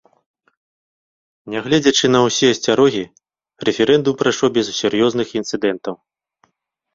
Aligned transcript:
Нягледзячы 1.53 2.05
на 2.15 2.19
ўсе 2.27 2.47
асцярогі, 2.53 3.03
рэферэндум 3.69 4.17
прайшоў 4.23 4.49
без 4.57 4.65
сур'ёзных 4.79 5.27
інцыдэнтаў. 5.43 5.95